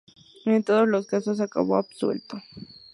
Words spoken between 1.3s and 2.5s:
acabó absuelto.